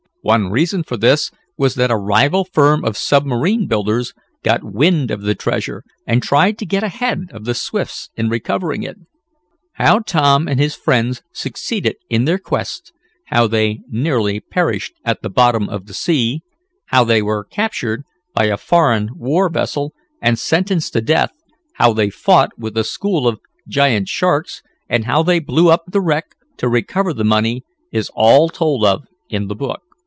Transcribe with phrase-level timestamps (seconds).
[0.23, 5.23] One reason for this was that a rival firm of submarine builders got wind of
[5.23, 8.97] the treasure, and tried to get ahead of the Swifts in recovering it.
[9.73, 12.93] How Tom and his friends succeeded in their quest,
[13.29, 16.41] how they nearly perished at the bottom of the sea,
[16.89, 18.03] how they were captured
[18.35, 19.91] by a foreign war vessel,
[20.21, 21.31] and sentenced to death,
[21.77, 25.99] how they fought with a school of giant sharks and how they blew up the
[25.99, 26.25] wreck
[26.57, 29.81] to recover the money is all told of in the book.